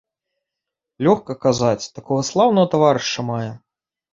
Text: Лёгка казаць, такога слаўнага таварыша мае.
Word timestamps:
Лёгка 1.09 1.35
казаць, 1.45 1.91
такога 1.99 2.27
слаўнага 2.31 2.67
таварыша 2.73 3.21
мае. 3.33 3.49